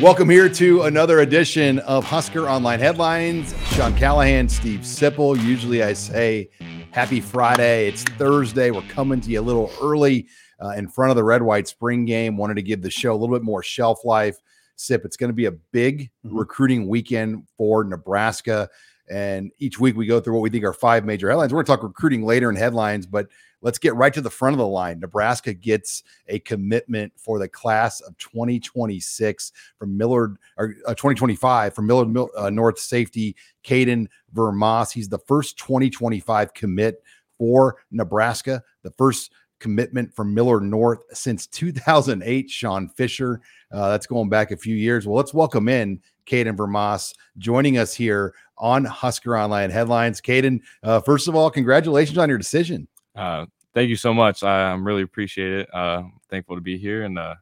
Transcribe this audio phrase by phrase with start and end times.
[0.00, 3.54] Welcome here to another edition of Husker Online Headlines.
[3.66, 5.38] Sean Callahan, Steve Sipple.
[5.44, 6.48] Usually I say
[6.90, 7.88] happy Friday.
[7.88, 8.70] It's Thursday.
[8.70, 10.26] We're coming to you a little early
[10.58, 12.38] uh, in front of the red white spring game.
[12.38, 14.38] Wanted to give the show a little bit more shelf life.
[14.76, 16.34] Sip, it's going to be a big mm-hmm.
[16.34, 18.70] recruiting weekend for Nebraska.
[19.10, 21.52] And each week we go through what we think are five major headlines.
[21.52, 23.28] We're going to talk recruiting later in headlines, but
[23.62, 25.00] let's get right to the front of the line.
[25.00, 31.86] Nebraska gets a commitment for the class of 2026 from Millard or uh, 2025 from
[31.86, 34.92] Millard uh, North safety Caden Vermaas.
[34.92, 37.02] He's the first 2025 commit
[37.38, 42.50] for Nebraska, the first commitment from Millard North since 2008.
[42.50, 43.40] Sean Fisher,
[43.72, 45.06] uh, that's going back a few years.
[45.06, 50.20] Well, let's welcome in Caden Vermaas joining us here on Husker Online Headlines.
[50.20, 52.88] Caden, uh, first of all, congratulations on your decision.
[53.14, 54.42] Uh, thank you so much.
[54.42, 55.74] I, am really appreciate it.
[55.74, 57.34] Uh, thankful to be here and uh,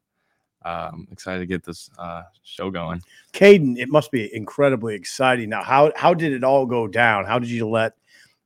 [0.68, 3.02] I'm excited to get this uh, show going.
[3.32, 5.48] Caden, it must be incredibly exciting.
[5.48, 7.24] Now, how how did it all go down?
[7.24, 7.94] How did you let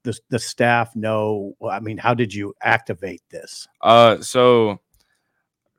[0.03, 1.55] the the staff know?
[1.69, 3.67] I mean, how did you activate this?
[3.81, 4.81] Uh, so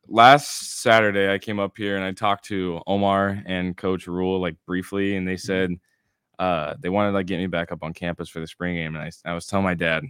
[0.07, 4.55] last Saturday I came up here and I talked to Omar and Coach Rhule like
[4.65, 5.45] briefly, and they mm-hmm.
[5.45, 5.71] said
[6.39, 8.95] uh, they wanted to like get me back up on campus for the spring game,
[8.95, 10.03] and I I was telling my dad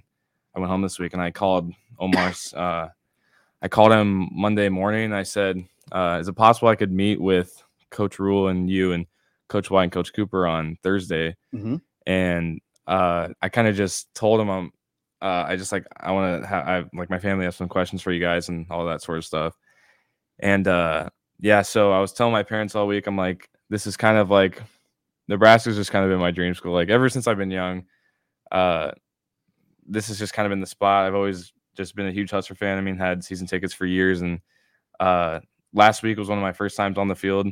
[0.55, 2.53] I went home this week and I called Omar's.
[2.63, 2.89] Uh,
[3.61, 5.13] I called him Monday morning.
[5.13, 9.05] I said, uh, "Is it possible I could meet with Coach Rhule and you and
[9.47, 11.77] Coach White and Coach Cooper on Thursday?" Mm-hmm.
[12.05, 14.71] And uh, I kind of just told him I'm.
[15.21, 18.11] Uh, I just like I want to have like my family have some questions for
[18.11, 19.57] you guys and all that sort of stuff.
[20.39, 21.09] And uh,
[21.39, 23.07] yeah, so I was telling my parents all week.
[23.07, 24.61] I'm like, this is kind of like
[25.29, 26.73] Nebraska's just kind of been my dream school.
[26.73, 27.85] Like ever since I've been young,
[28.51, 28.91] uh,
[29.87, 31.05] this has just kind of been the spot.
[31.05, 32.77] I've always just been a huge Husker fan.
[32.77, 34.39] I mean, had season tickets for years, and
[34.99, 35.39] uh,
[35.73, 37.47] last week was one of my first times on the field.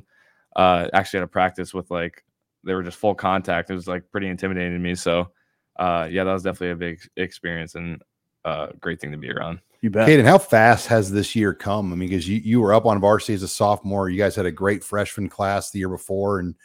[0.56, 2.24] Uh, actually, had a practice with like
[2.64, 3.69] they were just full contact.
[3.69, 4.96] It was like pretty intimidating to me.
[4.96, 5.31] So,
[5.78, 8.02] uh, yeah, that was definitely a big experience and
[8.46, 9.59] a uh, great thing to be around.
[9.81, 10.08] You bet.
[10.08, 11.92] Caden, how fast has this year come?
[11.92, 14.09] I mean, because you, you were up on varsity as a sophomore.
[14.09, 16.56] You guys had a great freshman class the year before, and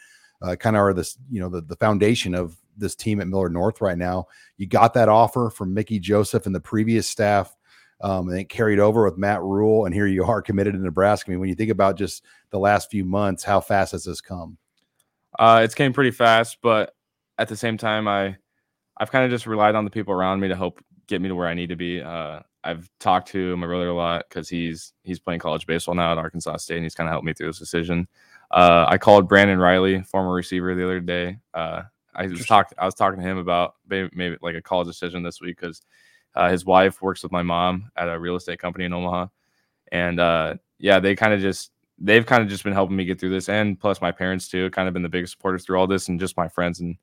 [0.41, 3.53] uh, kind of are this, you know, the, the foundation of this team at Millard
[3.53, 4.25] North right now.
[4.57, 7.55] You got that offer from Mickey Joseph and the previous staff,
[8.01, 11.29] um, and it carried over with Matt Rhule, and here you are committed to Nebraska.
[11.29, 14.21] I mean, when you think about just the last few months, how fast has this
[14.21, 14.57] come?
[15.37, 16.93] Uh, it's came pretty fast, but
[17.37, 18.37] at the same time, I
[18.97, 21.35] I've kind of just relied on the people around me to help get me to
[21.35, 22.01] where I need to be.
[22.01, 26.11] Uh, I've talked to my brother a lot because he's he's playing college baseball now
[26.11, 28.07] at Arkansas State, and he's kind of helped me through this decision.
[28.51, 31.37] Uh, I called Brandon Reilly, former receiver, the other day.
[31.53, 31.83] Uh,
[32.17, 35.23] I was talking I was talking to him about maybe, maybe like a college decision
[35.23, 35.81] this week because
[36.35, 39.27] uh, his wife works with my mom at a real estate company in Omaha,
[39.91, 43.19] and uh, yeah, they kind of just they've kind of just been helping me get
[43.19, 45.87] through this, and plus my parents too, kind of been the biggest supporters through all
[45.87, 46.97] this, and just my friends and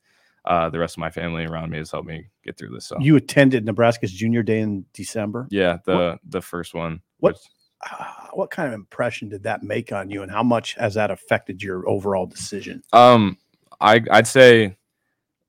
[0.45, 2.87] uh, the rest of my family around me has helped me get through this.
[2.87, 5.47] So you attended Nebraska's Junior Day in December.
[5.51, 7.01] Yeah, the what, the first one.
[7.19, 7.43] What which,
[7.91, 11.11] uh, what kind of impression did that make on you, and how much has that
[11.11, 12.83] affected your overall decision?
[12.93, 13.39] Um,
[13.81, 14.77] I I'd say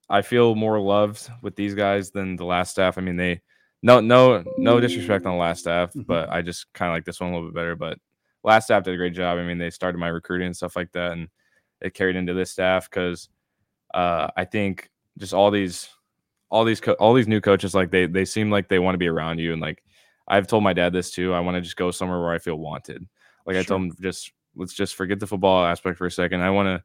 [0.10, 2.98] I feel more loved with these guys than the last staff.
[2.98, 3.42] I mean, they
[3.82, 6.02] no no no disrespect on the last staff, mm-hmm.
[6.02, 7.76] but I just kind of like this one a little bit better.
[7.76, 7.98] But
[8.44, 9.38] last staff did a great job.
[9.38, 11.28] I mean, they started my recruiting and stuff like that, and
[11.82, 13.30] it carried into this staff because
[13.94, 15.90] uh, I think just all these
[16.50, 19.00] all these co- all these new coaches like they they seem like they want to
[19.00, 19.84] be around you and like
[20.28, 21.34] I've told my dad this too.
[21.34, 23.06] I want to just go somewhere where I feel wanted.
[23.46, 23.62] Like sure.
[23.62, 26.42] I told him, just let's just forget the football aspect for a second.
[26.42, 26.84] I want to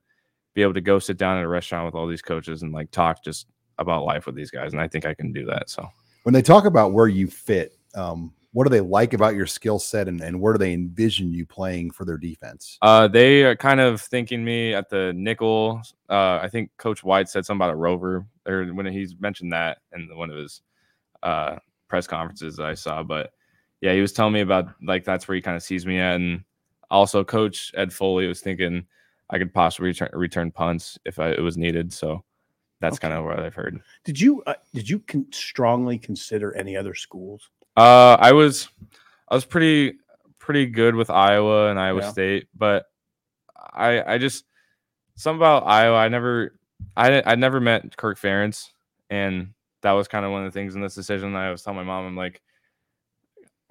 [0.55, 2.91] be able to go sit down at a restaurant with all these coaches and like
[2.91, 3.47] talk just
[3.79, 4.73] about life with these guys.
[4.73, 5.71] And I think I can do that.
[5.71, 5.89] So
[6.25, 9.79] when they talk about where you fit, um, what do they like about your skill
[9.79, 12.79] set and, and where do they envision you playing for their defense?
[12.83, 15.81] Uh, they are kind of thinking me at the nickel.
[16.09, 19.79] Uh, I think Coach White said something about a rover or when he's mentioned that
[19.95, 20.63] in one of his
[21.23, 21.57] uh,
[21.89, 23.03] press conferences that I saw.
[23.05, 23.33] But
[23.81, 26.17] yeah, he was telling me about like that's where he kind of sees me at.
[26.17, 26.43] And
[26.91, 28.85] also, Coach Ed Foley was thinking
[29.31, 31.93] I could possibly return, return punts if I, it was needed.
[31.93, 32.23] So
[32.81, 33.09] that's okay.
[33.09, 33.81] kind of what I've heard.
[34.05, 37.49] Did you uh, did you con- strongly consider any other schools?
[37.77, 38.69] Uh, I was
[39.29, 39.99] I was pretty
[40.39, 42.11] pretty good with Iowa and Iowa Yeah.
[42.11, 42.87] State, but
[43.57, 44.45] I I just
[45.15, 45.97] something about Iowa.
[45.97, 46.59] I never
[46.97, 48.71] I I never met Kirk Ferentz,
[49.11, 49.53] and
[49.83, 51.35] that was kind of one of the things in this decision.
[51.37, 52.43] I was telling my mom, I'm like,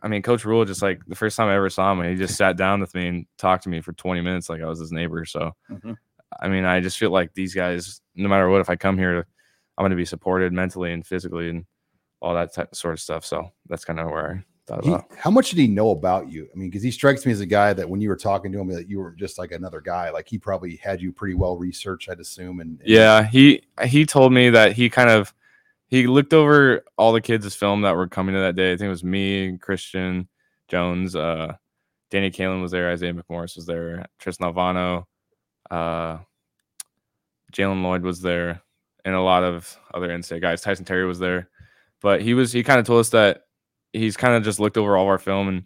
[0.01, 2.35] I mean, Coach Rhule just like the first time I ever saw him, he just
[2.37, 4.91] sat down with me and talked to me for 20 minutes like I was his
[4.91, 5.25] neighbor.
[5.25, 5.97] So, Mhm.
[6.41, 9.25] I mean, I just feel like these guys, no matter what, if I come here,
[9.77, 11.65] I'm going to be supported mentally and physically and
[12.21, 13.25] all that type, sort of stuff.
[13.25, 15.05] So that's kind of where I thought He, about.
[15.17, 16.47] how much did he know about you?
[16.53, 18.59] I mean, because he strikes me as a guy that when you were talking to
[18.59, 20.11] him, that you were just like another guy.
[20.11, 22.59] Like he probably had you pretty well researched, I'd assume.
[22.59, 25.33] And, and Yeah, he he told me that he kind of
[25.89, 28.71] he looked over all the kids' film that were coming to that day.
[28.71, 30.27] I think it was me, Christian
[30.67, 31.55] Jones, uh,
[32.11, 35.05] Danny Kaelin was there, Isaiah McMorris was there, Tristan Alvano,
[35.71, 36.19] uh,
[37.51, 38.61] Jalen Lloyd was there,
[39.03, 40.61] and a lot of other NCAA guys.
[40.61, 41.49] Tyson Terry was there,
[42.01, 43.43] but he was he kind of told us that
[43.93, 45.63] he's kind of just looked over all of our film, and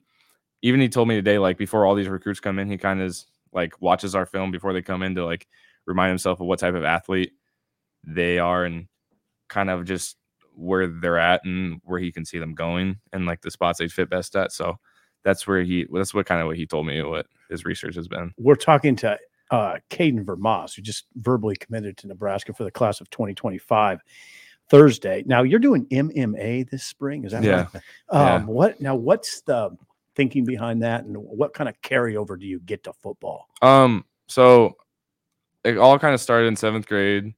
[0.62, 3.18] even he told me today, like before all these recruits come in, he kind of
[3.52, 5.48] like watches our film before they come in to like
[5.86, 7.34] remind himself of what type of athlete
[8.06, 8.88] they are and
[9.54, 10.18] kind of just
[10.56, 13.88] where they're at and where he can see them going and like the spots they
[13.88, 14.52] fit best at.
[14.52, 14.78] So
[15.24, 18.08] that's where he that's what kind of what he told me what his research has
[18.08, 18.34] been.
[18.38, 19.18] We're talking to
[19.52, 24.02] uh, Caden Vermaas, who just verbally committed to Nebraska for the class of 2025
[24.70, 25.24] Thursday.
[25.26, 27.68] Now you're doing MMA this spring, is that Yeah.
[27.74, 27.84] right?
[28.12, 28.36] Yeah.
[28.36, 28.96] Um, What now?
[28.96, 29.76] What's the
[30.16, 33.48] thinking behind that, and what kind of carryover do you get to football?
[33.62, 34.76] Um, so
[35.64, 37.34] it all kind of started in seventh grade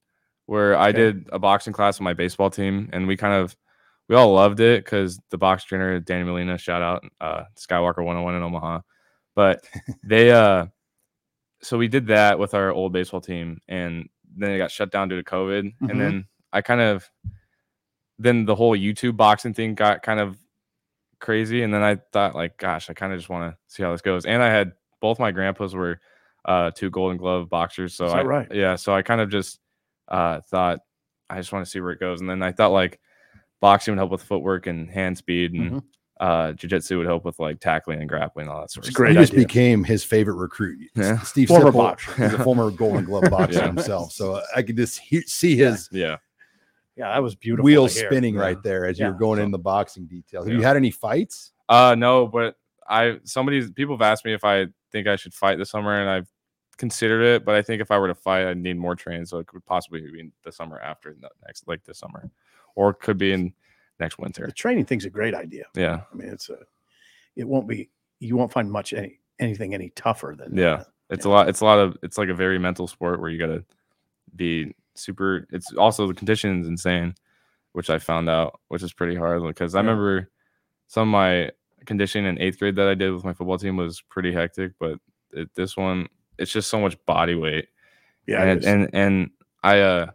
[0.46, 3.56] where I did a boxing class with my baseball team, and we kind of
[4.08, 8.34] we all loved it because the box trainer Danny Molina, shout out, uh, Skywalker 101
[8.36, 8.80] in Omaha,
[9.34, 9.64] but
[10.04, 10.66] they uh,
[11.62, 15.08] so we did that with our old baseball team, and then it got shut down
[15.08, 15.90] due to COVID, Mhm.
[15.90, 17.10] and then I kind of
[18.18, 20.38] then the whole YouTube boxing thing got kind of
[21.20, 23.90] crazy, and then I thought like, gosh, I kind of just want to see how
[23.92, 26.00] this goes, and I had both my grandpas were
[26.46, 28.46] uh two golden glove boxers so I, right?
[28.54, 29.58] yeah so i kind of just
[30.08, 30.80] uh thought
[31.30, 33.00] i just want to see where it goes and then i thought like
[33.60, 35.82] boxing would help with footwork and hand speed and Mhm.
[36.20, 38.94] uh jiu-jitsu would help with like tackling and grappling and all that sort It's of
[38.94, 39.46] great he stuff just idea.
[39.46, 40.78] became his favorite recruit.
[40.94, 41.18] Yeah.
[41.20, 42.24] Steve Former Sipple boxer.
[42.24, 43.66] is a former Golden Glove boxer Yeah.
[43.66, 44.12] himself.
[44.12, 46.16] So I could just he- see his yeah
[46.96, 47.64] Yeah, that was beautiful.
[47.64, 48.40] wheels spinning Yeah.
[48.42, 49.10] right there as you Yeah.
[49.12, 50.46] were going So- in the boxing details.
[50.46, 50.58] Have Yeah.
[50.60, 51.52] you had any fights?
[51.68, 52.54] uh no but
[52.88, 56.08] i somebody's people have asked me if i think i should fight this summer and
[56.08, 56.28] i've
[56.78, 59.38] considered it but i think if i were to fight i'd need more training so
[59.38, 62.30] it could possibly be in the summer after next like this summer
[62.74, 63.52] or it could be in
[63.98, 65.64] next winter The training thing's a great idea.
[65.74, 66.58] yeah I mean, it's a.
[67.34, 67.88] It won't be.
[68.20, 70.76] You won't find much any anything any tougher than Yeah.
[70.76, 70.86] that.
[71.08, 71.48] It's a lot.
[71.48, 71.96] It's a lot of.
[72.02, 73.64] It's like a very mental sport where you got to
[74.34, 75.46] be super.
[75.50, 77.14] It's also the conditions insane,
[77.72, 79.86] which I found out, which is pretty hard because I Yeah.
[79.88, 80.30] remember
[80.88, 81.50] some of my
[81.86, 84.98] conditioning in eighth grade that I did with my football team was pretty hectic, but
[85.32, 86.08] it, this one,
[86.38, 87.68] it's just so much body weight.
[88.26, 89.30] Yeah, and, and and
[89.62, 90.06] I uh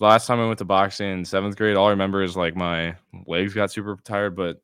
[0.00, 2.94] last time I went to boxing in seventh grade, all I remember is like my
[3.26, 4.60] legs got super tired, but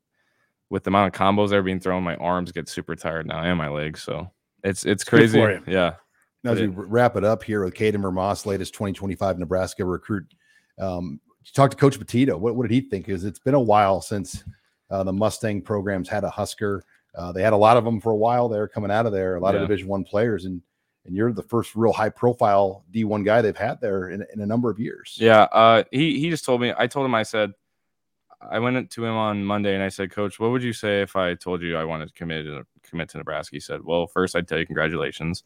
[0.70, 3.40] with the amount of combos that are being thrown, my arms get super tired now
[3.42, 4.02] and my legs.
[4.02, 4.30] So
[4.62, 5.38] it's it's crazy.
[5.38, 5.62] for you.
[5.66, 5.94] Yeah.
[6.42, 6.66] Now, as Yeah.
[6.66, 10.24] we wrap it up here with Caden Vermaas, latest 2025 Nebraska recruit,
[10.78, 12.36] um, you talked to Coach Petito.
[12.36, 13.06] What, what did he think?
[13.06, 14.44] Because it's been a while since
[14.90, 16.84] uh, the Mustang programs had a Husker.
[17.14, 19.36] Uh, they had a lot of them for a while there coming out of there,
[19.36, 19.60] a lot Yeah.
[19.62, 20.60] of Division One players, and
[21.06, 24.46] and you're the first real high profile D1 guy they've had there in, in a
[24.46, 25.16] number of years.
[25.20, 25.42] Yeah.
[25.42, 27.52] Uh he he just told me I told him I said
[28.50, 31.16] I went to him on Monday and I said, Coach, what would you say if
[31.16, 33.56] I told you I wanted to commit to commit to Nebraska?
[33.56, 35.44] He said, Well, first I'd tell you congratulations.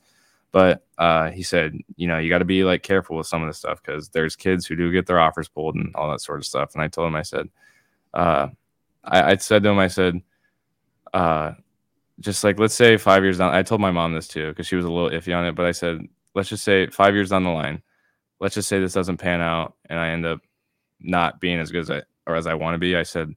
[0.50, 3.48] But uh, he said, you know, you got to be like careful with some of
[3.48, 6.38] this stuff because there's kids who do get their offers pulled and all that sort
[6.38, 6.74] of stuff.
[6.74, 7.48] And I told him, I said,
[8.14, 8.48] uh,
[9.04, 10.22] I, I said to him, I said,
[11.12, 11.52] uh,
[12.20, 13.54] just like let's say five years down.
[13.54, 15.54] I told my mom this too because she was a little iffy on it.
[15.54, 16.00] But I said,
[16.34, 17.82] let's just say five years down the line,
[18.40, 20.40] let's just say this doesn't pan out and I end up
[21.00, 22.96] not being as good as I or as I want to be.
[22.96, 23.34] I said,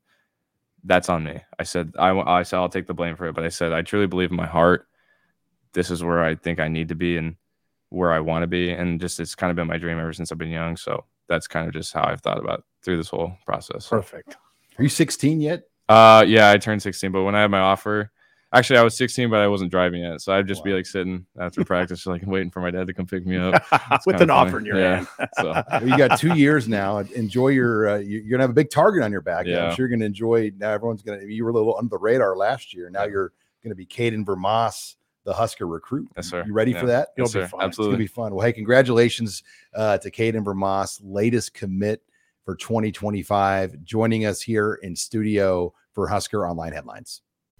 [0.83, 1.41] that's on me.
[1.59, 3.35] I said, I I said I'll take the blame for it.
[3.35, 4.87] But I said, I truly believe in my heart.
[5.73, 7.35] This is where I think I need to be and
[7.89, 8.71] where I want to be.
[8.71, 10.75] And just, it's kind of been my dream ever since I've been young.
[10.75, 13.87] So that's kind of just how I've thought about through this whole process.
[13.87, 14.35] Perfect.
[14.77, 15.63] Are you 16 yet?
[15.87, 18.11] Uh, yeah, I turned 16, but when I had my offer,
[18.53, 20.21] actually I was 16, but I wasn't driving yet.
[20.21, 23.05] So I'd just be like sitting after practice, like waiting for my dad to come
[23.05, 23.63] pick me up.
[24.05, 24.67] With an offer in funny.
[24.67, 24.95] your Yeah.
[24.95, 25.07] hand.
[25.39, 26.99] So Well, you got two years now.
[26.99, 27.89] Enjoy your.
[27.89, 29.45] Uh, you- you're gonna have a big target on your back.
[29.45, 29.65] Yeah.
[29.67, 30.51] I'm sure you're gonna enjoy.
[30.57, 31.23] Now everyone's gonna.
[31.23, 32.89] You were a little under the radar last year.
[32.89, 33.31] Now you're
[33.63, 36.09] gonna be Caden Vermaas, the Husker recruit.
[36.15, 36.43] Yes, sir.
[36.45, 36.79] You ready Yeah.
[36.81, 37.09] for that?
[37.17, 37.47] You'll yes, be sir.
[37.47, 37.67] fine.
[37.69, 38.33] It's gonna be fun.
[38.35, 39.43] Well, hey, congratulations
[39.75, 42.01] uh, to Caden Vermaas, latest commit
[42.43, 47.21] for 2025, joining us here in studio for Husker Online Headlines.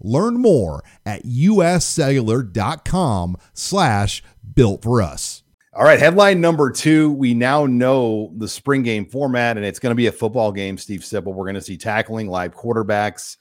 [0.00, 4.22] Learn more at uscellular.com slash
[4.54, 5.42] built for us.
[5.72, 7.10] All right, headline number two.
[7.12, 10.78] We now know the spring game format, and it's going to be a football game,
[10.78, 11.34] Steve Sipple.
[11.34, 13.36] We're going to see tackling, live quarterbacks,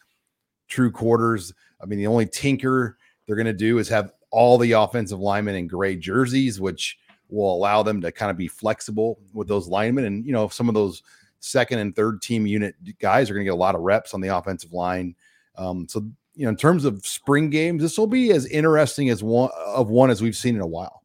[0.67, 1.53] true quarters.
[1.81, 5.55] I mean, the only tinker they're going to do is have all the offensive linemen
[5.55, 6.97] in gray jerseys, which
[7.29, 10.03] will allow them to kind of be flexible with those linemen.
[10.03, 11.03] And, you know, some of those
[11.39, 14.19] second and third team unit guys are going to get a lot of reps on
[14.19, 15.15] the offensive line.
[15.57, 19.23] Um, so, you know, in terms of spring games, this will be as interesting as
[19.23, 21.01] one of one as we've seen in a while.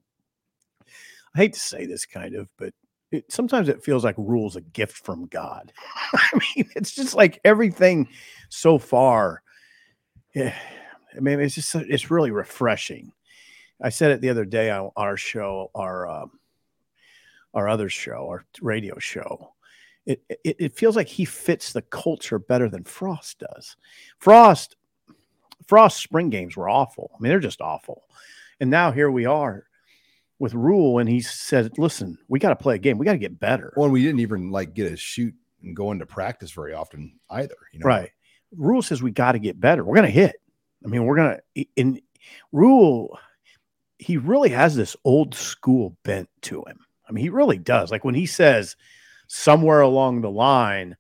[1.35, 2.75] I hate to say this kind of, but
[3.13, 5.73] it, sometimes it feels like Rhule's a gift from God.
[6.13, 8.09] I mean, it's just like everything
[8.49, 9.43] so far.
[10.35, 10.55] Yeah,
[11.17, 13.13] I mean, it's just it's really refreshing.
[13.83, 16.33] I said it the other day on our show, our um,
[17.55, 19.55] our other show, our radio show.
[20.07, 23.77] It, it it feels like he fits the culture better than Frost does.
[24.19, 24.77] Frost
[25.71, 27.13] Frost spring games were awful.
[27.15, 28.03] I mean, they're just awful.
[28.59, 29.67] And now here we are
[30.41, 32.99] with Rhule, and he said, "Listen, we got to play a game.
[32.99, 35.93] We got to get better." Well, we didn't even like get a shoot and go
[35.93, 37.55] into practice very often either.
[37.73, 38.11] You know, right?
[38.57, 39.85] Rhule says we got to get better.
[39.85, 40.35] We're going to hit.
[40.85, 42.01] I mean, we're going to in
[42.51, 43.17] Rhule.
[44.01, 46.81] He really has this old school bent to him.
[47.09, 47.93] I mean, he really does.
[47.93, 48.75] Like when he says
[49.29, 50.97] somewhere along the line,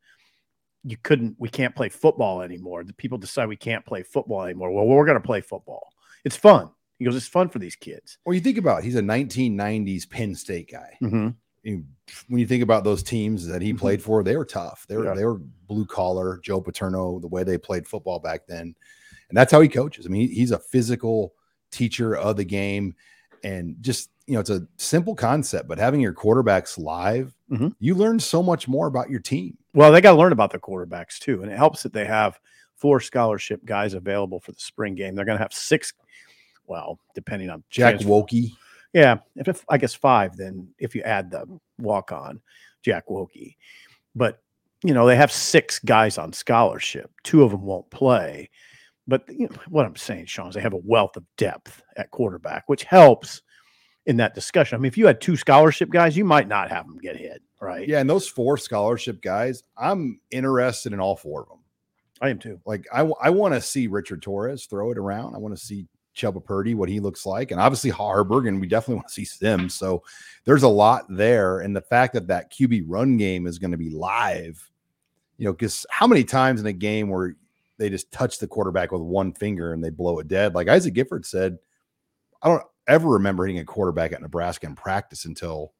[0.84, 2.84] you couldn't, we can't play football anymore.
[2.84, 4.70] The people decide we can't play football anymore.
[4.70, 5.92] Well, we're going to play football.
[6.25, 6.70] It's fun.
[6.99, 8.18] He goes, it's fun for these kids.
[8.25, 10.96] Well, you think about it, he's a 1990s Penn State guy.
[11.02, 11.28] Mm-hmm.
[11.62, 11.84] You,
[12.28, 13.78] when you think about those teams that he Mhm.
[13.78, 14.87] played for, they were tough.
[14.88, 15.14] They were Yeah.
[15.14, 16.40] they were blue collar.
[16.42, 18.75] Joe Paterno, the way they played football back then,
[19.28, 20.06] and that's how he coaches.
[20.06, 21.34] I mean, he's a physical
[21.70, 22.94] teacher of the game,
[23.44, 27.75] and just you know, it's a simple concept, but having your quarterbacks live, Mhm.
[27.80, 29.58] you learn so much more about your team.
[29.72, 32.38] Well, they got to learn about the quarterbacks too, and it helps that they have
[32.76, 35.14] four scholarship guys available for the spring game.
[35.14, 35.92] They're going to have six.
[36.66, 38.52] Well, depending on Jack transfer- Wokey,
[38.92, 41.46] Yeah, if, if I guess five, then if you add the
[41.78, 42.40] walk on
[42.82, 43.56] Jack Wokey,
[44.14, 44.42] but
[44.82, 47.10] you know they have six guys on scholarship.
[47.22, 48.50] Two of them won't play,
[49.06, 52.10] but you know, what I'm saying, Sean, is they have a wealth of depth at
[52.10, 53.42] quarterback, which helps
[54.10, 54.74] in that discussion.
[54.74, 57.40] I mean, if you had two scholarship guys, you might not have them get hit,
[57.60, 57.88] right?
[57.88, 61.58] yeah, and those four scholarship guys, I'm interested in all four of them.
[62.20, 62.60] I am too.
[62.66, 65.36] Like I, I want to see Richard Torres throw it around.
[65.36, 68.66] I want to see Chubba Purdy, what he looks like, and obviously Haarberg, and we
[68.66, 69.74] definitely want to see Sims.
[69.74, 70.02] So
[70.44, 73.78] there's a lot there, and the fact that that QB run game is going to
[73.78, 74.68] be live,
[75.38, 77.36] you know, because how many times in a game where
[77.78, 80.52] they just touch the quarterback with one finger and they blow it dead?
[80.52, 81.58] Like Isaac Gifford said,
[82.42, 85.73] I don't ever remember hitting a quarterback at Nebraska in practice until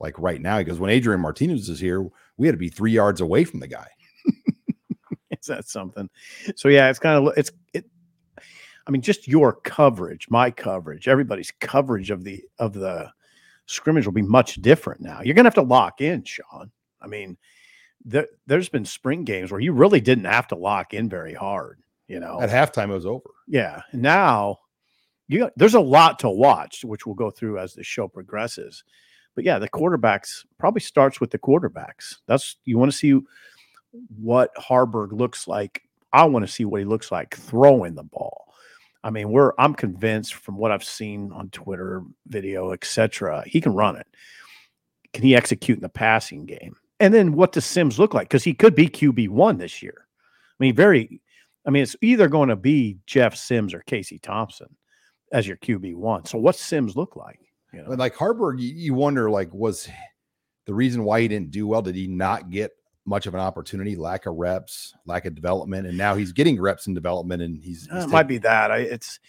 [0.00, 0.58] like right now.
[0.58, 2.06] Because when Adrian Martinez is here,
[2.36, 3.88] we had to be three yards away from the guy.
[5.30, 6.08] Is that something?
[6.56, 7.84] So yeah, it's kind of it's it.
[8.86, 13.10] I mean, just your coverage, my coverage, everybody's coverage of the of the
[13.66, 15.20] scrimmage will be much different now.
[15.22, 16.70] You're gonna have to lock in, Sean.
[17.00, 17.36] I mean,
[18.04, 21.80] there, there's been spring games where you really didn't have to lock in very hard.
[22.08, 23.28] You know, At halftime, it was over.
[23.46, 23.82] yeah.
[23.92, 24.58] Now
[25.28, 28.82] you there's a lot to watch, which we'll go through as the show progresses.
[29.34, 32.16] But yeah, the quarterbacks probably starts with the quarterbacks.
[32.26, 33.20] That's you want to see
[34.20, 35.82] what Haarberg looks like.
[36.12, 38.52] I want to see what he looks like throwing the ball.
[39.04, 43.44] I mean, we're I'm convinced from what I've seen on Twitter, video, etc.
[43.46, 44.06] He can run it.
[45.12, 46.74] Can he execute in the passing game?
[47.00, 48.28] And then what does Sims look like?
[48.28, 50.06] Because he could be QB one this year.
[50.08, 51.20] I mean, very.
[51.66, 54.74] I mean, it's either going to be Jeff Sims or Casey Thompson
[55.32, 56.24] as your QB one.
[56.24, 57.40] So what's Sims look like?
[57.72, 59.88] You know, like Haarberg, you, wonder like was
[60.66, 61.82] the reason why he didn't do well?
[61.82, 62.70] Did he not get
[63.04, 63.94] much of an opportunity?
[63.94, 67.88] Lack of reps, lack of development, and now he's getting reps and development, and he's,
[67.90, 68.70] Uh, he's it might be that.
[68.70, 69.20] I, it's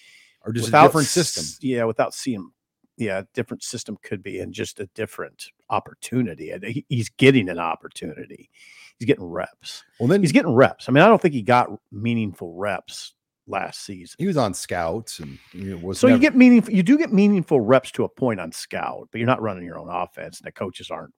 [0.45, 1.43] or just a different system.
[1.61, 2.49] Yeah, without seeing,
[2.95, 6.53] yeah, different system could be, and just a different opportunity.
[6.63, 8.49] He- he's getting an opportunity.
[8.97, 9.83] He's getting reps.
[9.99, 10.87] Well, then He's getting reps.
[10.87, 13.13] I mean, I don't think he got meaningful reps
[13.49, 14.15] last season.
[14.19, 16.73] he was on scouts and you know, was So you get meaningful.
[16.73, 19.77] You do get meaningful reps to a point on scout, but you're not running your
[19.79, 21.13] own offense, and the coaches aren't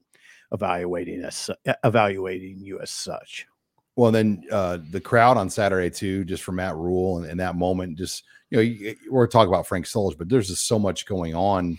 [0.52, 3.48] evaluating e- evaluating you as such.
[3.96, 4.08] well.
[4.14, 7.56] and Then uh, the crowd on Saturday too, just for Matt Rhule and in that
[7.56, 11.06] moment, just you know, you, we're talking about Frank Solich, but there's just so much
[11.06, 11.78] going on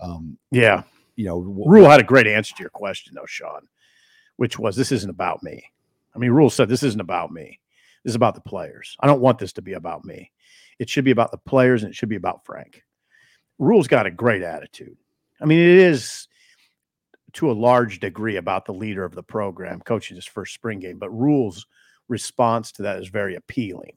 [0.00, 0.82] Um, Yeah.
[1.16, 3.66] you know, Rhule had a great answer to your question, though, Sean,
[4.36, 5.62] which was this isn't about me.
[6.14, 7.58] I mean, Rhule said this isn't about me.
[8.04, 8.96] This is about the players.
[9.00, 10.30] I don't want this to be about me.
[10.78, 12.82] It should be about the players and it should be about Frank.
[13.58, 14.96] Rhule's got a great attitude.
[15.40, 16.28] I mean, it is
[17.34, 20.98] to a large degree about the leader of the program coaching his first spring game,
[20.98, 21.66] but Rhule's
[22.08, 23.96] response to that is very appealing.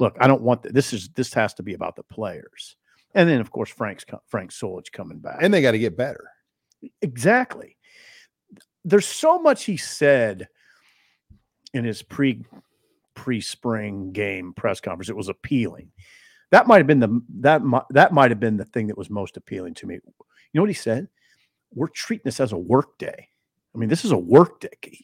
[0.00, 2.76] Look, I don't want th- this is this has to be about the players.
[3.14, 5.38] And then of course Frank's Frank Solich coming back.
[5.40, 6.28] and they got to get better.
[7.00, 7.76] Exactly.
[8.84, 10.48] There's so much he said
[11.72, 12.44] in his pre
[13.24, 15.08] pre spring game press conference.
[15.08, 15.90] It was appealing.
[16.50, 19.08] That might have been the that mi- that might have been the thing that was
[19.08, 19.94] most appealing to me.
[19.94, 20.02] You
[20.52, 21.08] know what he said?
[21.72, 23.28] We're treating this as a work day.
[23.74, 25.00] I mean, this is a work day.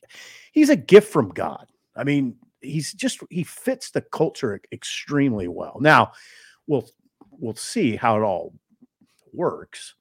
[0.53, 1.67] He's a gift from God.
[1.97, 5.79] I mean, he's just he fits the culture extremely well.
[5.81, 6.12] Now,
[6.67, 6.91] we'll
[7.31, 8.53] we'll see how it all
[9.33, 9.95] works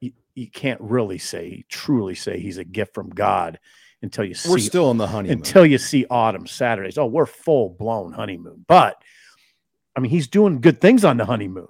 [0.00, 3.58] you, you can't really say truly say he's a gift from God
[4.04, 5.38] until you see, We're see still on the honeymoon.
[5.38, 6.96] until you see autumn Saturdays.
[6.98, 8.64] Oh, we're full blown honeymoon.
[8.68, 9.02] But
[9.96, 11.68] I mean, he's doing good things on the honeymoon.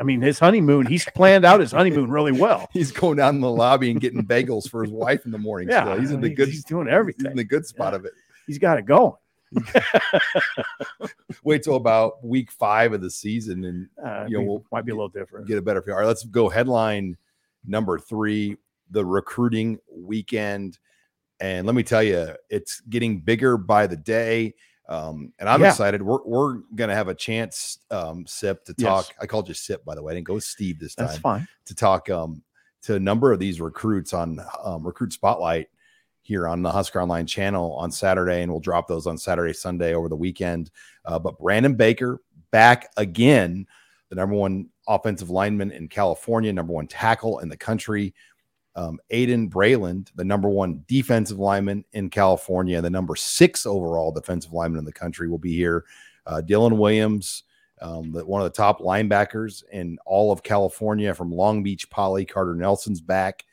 [0.00, 2.68] I mean, his honeymoon, he's planned out his honeymoon really well.
[2.72, 5.68] he's going down in the lobby and getting bagels for his wife in the morning.
[5.68, 6.00] Yeah, still.
[6.00, 6.48] he's in the good.
[6.48, 7.30] He's doing He's everything.
[7.30, 7.98] in the good spot Yeah.
[7.98, 8.12] of it.
[8.46, 9.12] he's got it going.
[11.44, 14.84] Wait till about week five of the season and Uh, You know, we- we'll might
[14.84, 15.46] be a little different.
[15.46, 15.94] get a better feel.
[15.94, 17.16] All right, let's go headline
[17.66, 18.56] number three,
[18.90, 20.78] the recruiting weekend.
[21.42, 24.54] And let me tell you, it's getting bigger by the day.
[24.88, 25.70] Um, and I'm Yeah.
[25.70, 26.00] excited.
[26.00, 28.86] We're, we're going to have a chance, um, Sip, to Yes.
[28.88, 29.14] talk.
[29.20, 30.12] I called you Sip, by the way.
[30.12, 31.48] I didn't go with Steve this time That's fine.
[31.64, 32.44] to talk um,
[32.82, 35.66] to a number of these recruits on um, Recruit Spotlight
[36.20, 39.94] here on the Husker Online channel on Saturday, and we'll drop those on Saturday, Sunday
[39.94, 40.70] over the weekend.
[41.04, 42.20] Uh, but Brandon Baker
[42.52, 43.66] back again,
[44.10, 48.14] the number one offensive lineman in California, number one tackle in the country.
[48.74, 54.52] Um, Aiden Brayland, the number one defensive lineman in California, the number six overall defensive
[54.52, 55.84] lineman in the country, will be here.
[56.26, 57.44] Uh, Dylan Williams,
[57.80, 62.24] um, the, one of the top linebackers in all of California from Long Beach Poly.
[62.24, 63.44] Carter Nelson's back.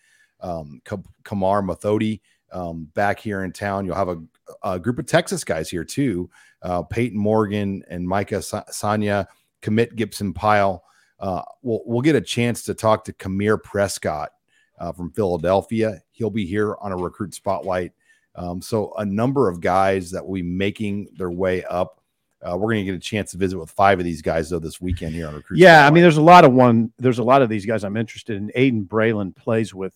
[0.41, 0.81] Um,
[1.23, 2.21] Kamar Mathodi
[2.53, 3.85] um, back here in town.
[3.85, 4.21] You'll have a,
[4.63, 6.29] a group of Texas guys here too.
[6.61, 9.27] Uh, Peyton Morgan and Micah Sa- Sanya,
[9.61, 10.83] commit Gibson Pyle.
[11.19, 14.31] Uh, we'll, we'll get a chance to talk to Kamir Prescott
[14.79, 16.01] uh, from Philadelphia.
[16.11, 17.91] He'll be here on a recruit spotlight.
[18.35, 22.01] Um, so a number of guys that will be making their way up.
[22.41, 24.59] Uh, we're going to get a chance to visit with five of these guys though
[24.59, 25.59] this weekend here on recruit.
[25.59, 26.93] Yeah, I mean, there's a lot of one.
[26.97, 28.49] There's a lot of these guys I'm interested in.
[28.55, 29.93] Aiden Braylon plays with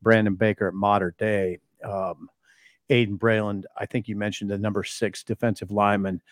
[0.00, 1.58] Brandon Baker at Mater Dei.
[1.84, 2.30] Um,
[2.88, 6.22] Aiden Braylon, I think you mentioned the number six defensive lineman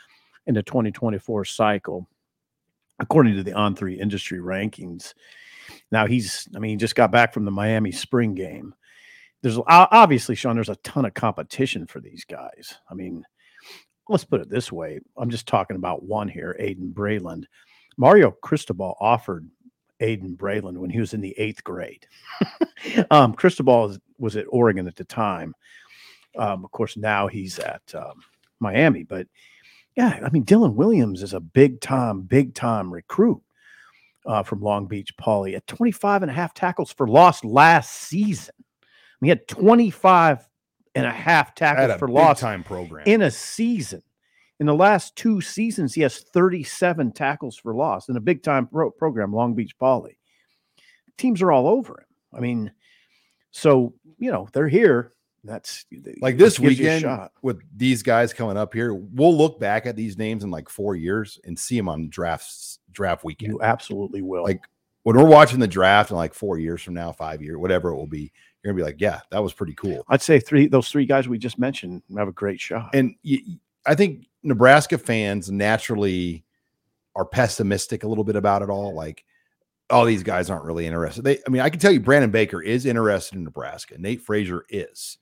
[0.47, 2.09] in the 2024 cycle,
[2.99, 5.13] according to the On3 industry rankings.
[5.91, 8.75] Now he's, I mean, he just got back from the Miami spring game.
[9.43, 12.75] There's obviously, Sean, there's a ton of competition for these guys.
[12.89, 13.25] I mean,
[14.09, 15.01] let's put it this way.
[15.17, 17.45] I'm just talking about one here, Aiden Brayland.
[17.97, 19.49] Mario Cristobal offered
[20.01, 22.07] Aiden Brayland when he was in the eighth grade.
[23.11, 25.55] um, Cristobal was, at Oregon at the time.
[26.37, 28.21] Um, of course, now he's at um,
[28.61, 29.03] Miami.
[29.03, 29.27] But
[29.97, 33.43] yeah, I mean, Dylan Williams is a big time, big time recruit
[34.27, 38.55] uh, from Long Beach Poly at 25 and a half tackles for loss last season.
[39.21, 40.49] He had 25
[40.95, 43.05] and a half tackles a for loss time program.
[43.07, 44.03] in a season.
[44.61, 48.67] In the last two seasons, he has 37 tackles for loss in a big time
[48.67, 50.19] pro- program, Long Beach Poly.
[51.19, 52.07] Teams are all over him.
[52.37, 52.73] I mean,
[53.51, 55.13] so, you know, they're here.
[55.45, 55.85] That's
[56.21, 57.33] like this weekend shot.
[57.43, 60.95] with these guys coming up here, we'll look back at these names in like four
[60.95, 63.53] years and see them on drafts draft weekend.
[63.53, 64.43] You absolutely will.
[64.43, 64.63] Like
[65.03, 67.97] when we're watching the draft in like four years from now, five years, whatever it
[67.97, 70.05] will be, you're gonna be like, yeah, that was pretty cool.
[70.09, 72.95] I'd say three, those three guys we just mentioned have a great shot.
[72.95, 73.17] And
[73.85, 76.45] I think Nebraska fans naturally
[77.15, 78.95] are pessimistic a little bit about it all.
[78.95, 79.25] Like,
[79.91, 81.23] oh, these guys aren't really interested.
[81.23, 83.97] They, I mean, I can tell you, Brandon Baker is interested in Nebraska.
[83.99, 85.19] Nate Frazier is.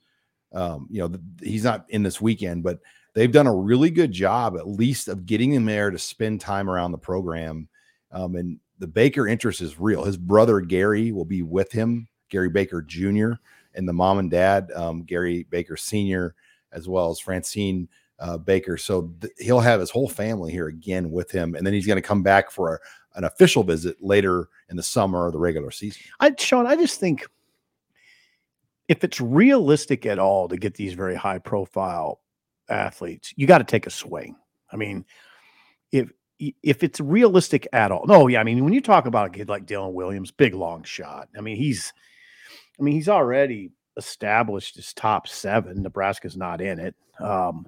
[0.53, 2.81] Um, you know, he's not in this weekend, but
[3.15, 6.69] they've done a really good job, at least, of getting him there to spend time
[6.71, 7.69] around the program.
[8.13, 10.05] Um, and the Baker interest is real.
[10.05, 13.33] His brother Gary will be with him, Gary Baker Jr.,
[13.75, 16.35] and the mom and dad, um, Gary Baker Sr.,
[16.73, 18.77] as well as Francine uh, Baker.
[18.77, 21.97] So th- he'll have his whole family here again with him, and then he's going
[21.97, 22.79] to come back for a,
[23.19, 26.03] an official visit later in the summer or the regular season.
[26.21, 27.27] I, Sean, I just think
[28.89, 32.21] if it's realistic at all to get these very high profile
[32.71, 34.37] athletes, you got to take a swing.
[34.73, 35.05] I mean,
[35.93, 36.11] if
[36.63, 38.07] if it's realistic at all.
[38.07, 40.83] No, yeah, I mean, when you talk about a kid like Dylan Williams, big long
[40.85, 41.29] shot.
[41.37, 41.93] I mean, he's,
[42.79, 45.83] I mean, he's already established his top seven.
[45.83, 46.95] Nebraska's not in it.
[47.19, 47.67] Um,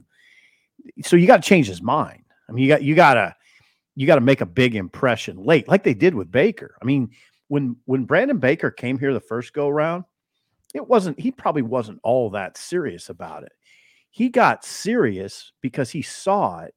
[1.02, 2.24] so you got to change his mind.
[2.48, 3.36] I mean, you got you got to
[3.94, 6.76] you got to make a big impression late, like they did with Baker.
[6.80, 7.10] I mean,
[7.48, 10.04] when when Brandon Baker came here the first go round,
[10.74, 13.52] it wasn't he probably wasn't all that serious about it.
[14.12, 16.74] He got serious because he saw it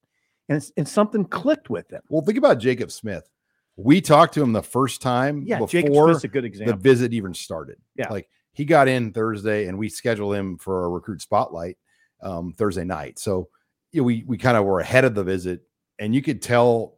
[0.47, 2.01] and, and something clicked with him.
[2.09, 3.29] Well, think about Jacob Smith.
[3.75, 7.77] We talked to him the first time Yeah, before a good the visit even started.
[7.97, 8.07] Yeah.
[8.09, 11.77] Like he got in Thursday and we scheduled him for a recruit spotlight
[12.21, 13.19] um, Thursday night.
[13.19, 13.49] So
[13.91, 15.61] you know, we we kind of were ahead of the visit
[15.99, 16.95] and you could tell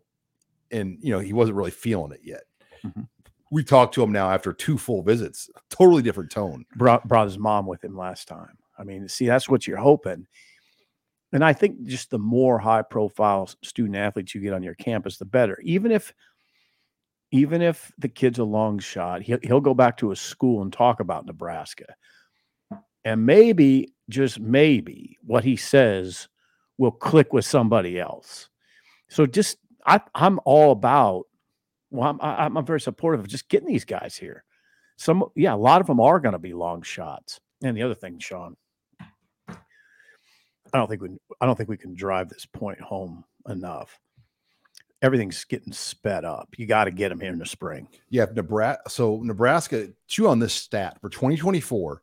[0.70, 2.44] and you know he wasn't really feeling it yet.
[2.86, 3.08] Mhm.
[3.50, 6.66] We talked to him now after two full visits, totally different tone.
[6.76, 8.56] brought brought his mom with him last time.
[8.78, 10.28] I mean, see, that's what you're hoping.
[11.34, 15.18] And I think just the more high profile student athletes you get on your campus,
[15.18, 15.60] the better.
[15.64, 16.14] Even if
[17.32, 20.72] even if the kid's a long shot, he'll, he'll go back to his school and
[20.72, 21.94] talk about Nebraska.
[23.04, 26.30] And maybe, just maybe, what he says
[26.78, 28.50] will click with somebody else.
[29.10, 31.26] So just I, I'm all about.
[31.90, 34.44] Well, I'm I- I'm very supportive of just getting these guys here.
[34.98, 37.40] Some, yeah, a lot of them are going to be long shots.
[37.64, 38.56] And the other thing, Sean,
[40.74, 41.10] I don't think we,
[41.42, 44.00] I don't think we can drive this point home enough.
[45.02, 46.50] Everything's getting sped up.
[46.58, 47.88] You got to get them here in the spring.
[48.10, 48.90] Yeah, Nebraska.
[48.90, 52.02] So Nebraska, chew on this stat for 2024.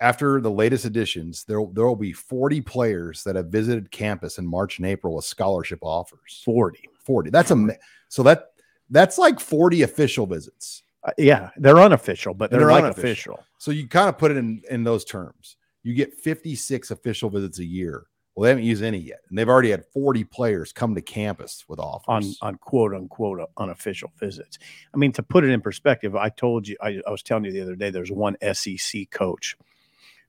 [0.00, 4.46] After the latest additions, there there will be 40 players that have visited campus in
[4.46, 6.42] March and April with scholarship offers.
[6.44, 6.88] Forty.
[7.04, 7.30] 40.
[7.30, 7.68] That's a
[8.08, 8.48] so that
[8.90, 10.82] that's like 40 official visits.
[11.02, 13.34] Uh, yeah, they're unofficial, but they're, they're like unofficial.
[13.34, 13.46] official.
[13.58, 15.56] So you kind of put it in in those terms.
[15.84, 18.06] You get 56 official visits a year.
[18.34, 21.64] Well, they haven't used any yet, and they've already had 40 players come to campus
[21.68, 22.36] with offers.
[22.42, 24.58] on on quote unquote unofficial visits.
[24.92, 27.52] I mean, to put it in perspective, I told you, I, I was telling you
[27.52, 29.56] the other day, there's one SEC coach,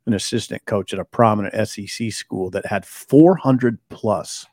[0.06, 4.46] an assistant coach at a prominent SEC school that had 400 plus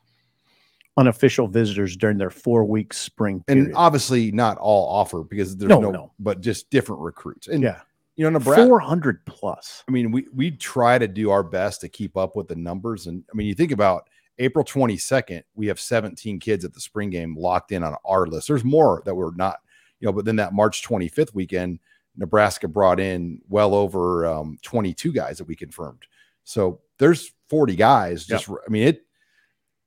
[0.97, 3.67] unofficial visitors during their four week spring period.
[3.67, 6.11] and obviously not all offer because there's No, no, no.
[6.19, 7.47] but just different recruits.
[7.47, 7.81] And yeah,
[8.15, 8.65] you know, Nebraska.
[8.65, 9.83] 400 plus.
[9.87, 13.07] I mean, we we try to do our best to keep up with the numbers.
[13.07, 17.09] And I mean, you think about April 22nd, we have 17 kids at the spring
[17.09, 18.47] game locked in on our list.
[18.47, 19.57] There's more that we're not,
[19.99, 21.79] you know, but then that March 25th weekend,
[22.15, 26.03] Nebraska brought in well over um, 22 guys that we confirmed.
[26.43, 28.25] So there's 40 guys.
[28.25, 29.05] Just, I mean, it,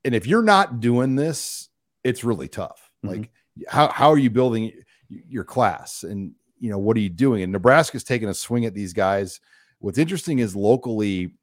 [0.04, 1.68] and if you're not doing this,
[2.04, 2.90] it's really tough.
[3.04, 3.10] Mhm.
[3.10, 3.30] Like,
[3.68, 4.72] how, how are you building
[5.08, 6.02] your class?
[6.02, 7.42] And, you know, what are you doing?
[7.42, 9.40] And Nebraska's taking a swing at these guys.
[9.78, 11.34] What's interesting is locally,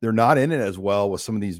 [0.00, 1.58] they're not in it as well with some of these,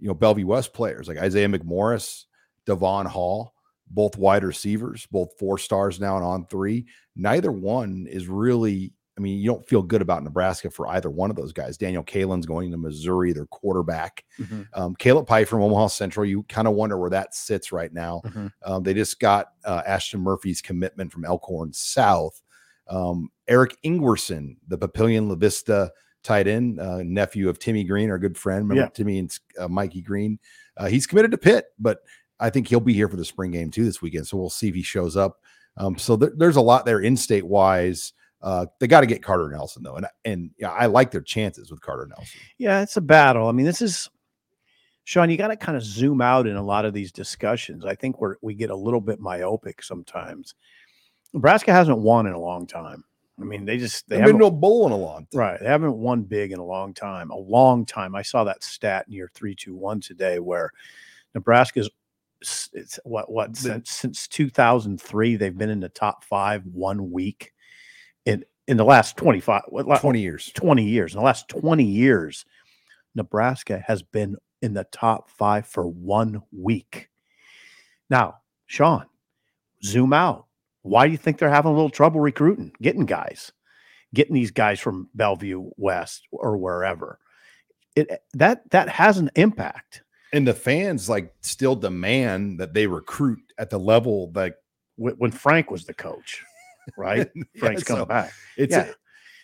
[0.00, 2.24] you know, Bellevue West players like Isaiah McMorris,
[2.66, 3.54] Devon Hall,
[3.90, 6.86] both wide receivers, both four stars now and on three.
[7.14, 11.30] Neither one is really, I mean, you don't feel good about Nebraska for either one
[11.30, 11.76] of those guys.
[11.76, 14.24] Daniel Kaelin's going to Missouri, their quarterback.
[14.72, 18.22] Um, Caleb Pye from Omaha Central, you kind of wonder where that sits right now.
[18.24, 18.52] Mhm.
[18.64, 22.42] Um, they just got uh, Ashton Murphy's commitment from Elkhorn South.
[22.88, 25.92] Um, Eric Ingwersen, the Papillion La Vista
[26.24, 28.68] tight end, uh, nephew of Timmy Green, our good friend.
[28.68, 28.88] Remember Yeah.
[28.88, 30.38] Timmy and uh, Mikey Green?
[30.76, 32.00] Uh, he's committed to Pitt, but
[32.40, 34.26] I think he'll be here for the spring game too this weekend.
[34.26, 35.38] So we'll see if he shows up.
[35.76, 38.12] Um, so there- there's a lot there in state wise.
[38.44, 41.70] Uh, they got to get Carter Nelson though, and and yeah, I like their chances
[41.70, 42.40] with Carter Nelson.
[42.58, 43.48] Yeah, it's a battle.
[43.48, 44.10] I mean, this is
[45.04, 47.86] Sean, you got to kind of zoom out in a lot of these discussions.
[47.86, 50.54] I think we're we get a little bit myopic sometimes.
[51.32, 53.02] Nebraska hasn't won in a long time.
[53.40, 55.40] I mean, they just they They've been haven't to a bowl in a long time.
[55.40, 55.60] right.
[55.60, 57.30] They haven't won big in a long time.
[57.30, 58.14] A long time.
[58.14, 60.70] I saw that stat near three two one today where
[61.34, 61.88] Nebraska's
[62.74, 67.53] it's what what since since 2003 they've been in the top five one week
[68.66, 70.50] in the last 25 what, 20 years.
[70.54, 71.12] 20 years.
[71.14, 72.44] In the last 20 years,
[73.14, 77.10] Nebraska has been in the top five for one week.
[78.10, 79.06] Now, Sean,
[79.82, 80.46] zoom out.
[80.82, 83.52] Why do you think they're having a little trouble recruiting, getting guys,
[84.14, 87.18] getting these guys from Bellevue West or wherever?
[87.96, 90.02] It that that has an impact.
[90.32, 94.56] and the fans like still demand that they recruit at the level that
[94.96, 96.42] when Frank was the coach,
[96.96, 97.28] right?
[97.58, 98.32] Frank's Yeah, coming so back.
[98.56, 98.90] it's Yeah.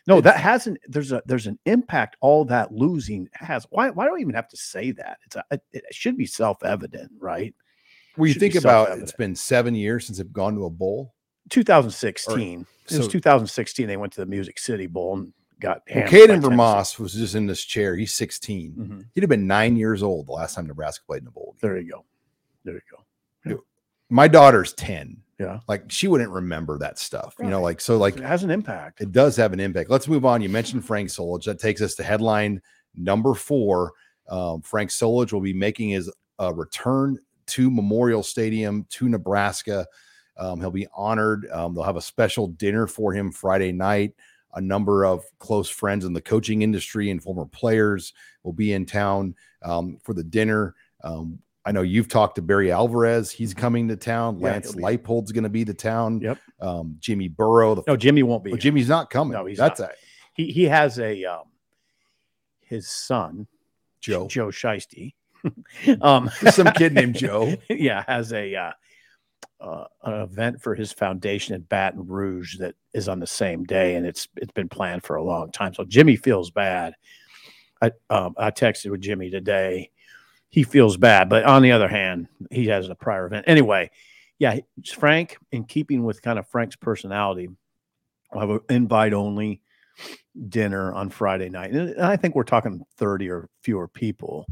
[0.07, 0.79] No, that hasn't.
[0.89, 2.17] There's a there's an impact.
[2.21, 3.67] All that losing has.
[3.71, 3.91] Why?
[3.91, 5.19] Why do I even have to say that?
[5.27, 7.55] It's a, it, should be self evident, right?
[8.17, 11.15] when you think about it's been seven years since they've gone to a bowl
[11.51, 12.67] 2016.
[12.91, 13.87] it was 2016.
[13.87, 15.83] They went to the Music City Bowl and got.
[15.95, 16.41] well, Caden.
[16.43, 19.05] Vermaas was just in this chair he's 16 Mhm.
[19.15, 21.59] he'd have been nine years old the last time Nebraska played in a bowl game.
[21.71, 22.05] There you go.
[22.65, 23.05] There you go.
[24.11, 25.17] My daughter's 10.
[25.39, 25.61] Yeah.
[25.67, 29.01] Like she wouldn't remember that stuff, you know, like so like it has an impact.
[29.01, 29.89] it does have an impact.
[29.89, 30.43] Let's move on.
[30.43, 31.45] You mentioned Frank Solich.
[31.45, 32.61] That takes us to headline
[32.95, 33.93] number four.
[34.29, 39.87] Um, Frank Solich will be making his uh, return to Memorial Stadium to Nebraska.
[40.37, 41.49] Um, he'll be honored.
[41.51, 44.15] Um, they'll have a special dinner for him Friday night.
[44.55, 48.85] A number of close friends in the coaching industry and former players will be in
[48.85, 50.75] town um, for the dinner.
[51.03, 53.31] Um, I know you've talked to Barry Alvarez.
[53.31, 54.37] He's coming to town.
[54.37, 54.45] Mm-hmm.
[54.45, 56.21] Yeah, Lance Leipold's going to be to town.
[56.21, 56.39] Yep.
[56.61, 58.53] Um, Jimmy Burrow, the No, Jimmy won't be.
[58.53, 58.57] Oh.
[58.57, 59.33] Jimmy's not coming.
[59.33, 59.91] No, he's That's not.
[59.91, 59.95] a
[60.35, 61.45] He he has a um,
[62.61, 63.47] his son
[64.01, 64.27] Joe.
[64.27, 65.15] Joe Shiesty.
[66.01, 67.55] um, Some kid named Joe.
[67.71, 68.73] yeah, has a uh,
[69.61, 73.97] uh, an event for his foundation in Baton Rouge that is on the same day,
[73.97, 75.75] and it's it's been planned for a long time.
[75.75, 76.95] So Jimmy feels bad.
[77.83, 79.91] I um, I texted with Jimmy today.
[80.51, 83.91] He feels bad, but on the other hand, he has a prior event anyway.
[84.39, 84.59] Yeah,
[84.97, 87.49] Frank, in keeping with kind of Frank's personality,
[88.33, 89.63] I will have an invite only
[90.49, 94.47] dinner on Friday night, and I think we're talking thirty or fewer people,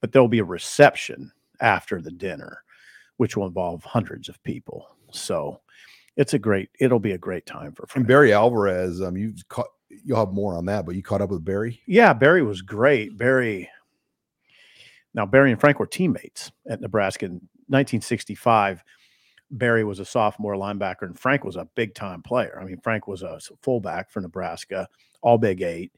[0.00, 2.62] but there'll be a reception after the dinner
[3.16, 4.86] which will involve hundreds of people.
[5.10, 5.60] So
[6.16, 8.06] it's a great, it'll be a great time for And Frank.
[8.08, 9.68] Barry Alvarez, um, you caught
[10.04, 11.80] you'll have more on that, but you caught up with Barry.
[11.86, 13.16] Yeah, Barry was great.
[13.16, 13.68] Barry,
[15.16, 17.32] now Barry and Frank were teammates at Nebraska in
[17.68, 18.84] 1965.
[19.50, 22.58] Barry was a sophomore linebacker and Frank was a big time player.
[22.60, 24.88] I mean, Frank was a fullback for Nebraska,
[25.22, 25.92] all big eight.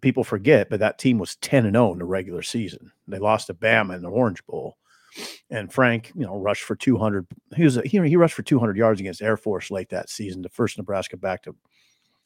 [0.00, 2.90] People forget, but that team was 10 and 0 in the regular season.
[3.06, 4.76] They lost to Bama in the Orange Bowl.
[5.50, 7.26] And Frank, you know, rushed for 200.
[7.54, 10.42] He was a, he, he rushed for 200 yards against Air Force late that season,
[10.42, 11.54] the first Nebraska back to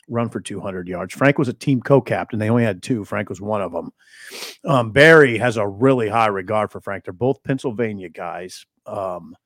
[0.08, 1.14] run for 200 yards.
[1.14, 2.38] Frank was a team co-captain.
[2.38, 3.04] They only had two.
[3.04, 3.90] Frank was one of them.
[4.64, 7.04] Um, Barry has a really high regard for Frank.
[7.04, 8.64] They're both Pennsylvania guys.
[8.86, 9.36] Um,